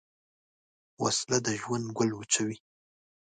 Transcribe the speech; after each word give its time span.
وسله 1.03 1.37
د 1.45 1.47
ژوند 1.61 1.85
ګل 1.97 2.11
وچوي 2.15 2.57